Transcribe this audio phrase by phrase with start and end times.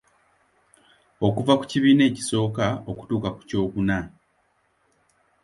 [1.27, 3.97] Okuva ku kibiina ekisooka okutuuka ku kyokuna.